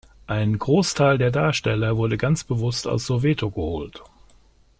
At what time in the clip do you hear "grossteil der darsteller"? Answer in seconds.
0.57-1.95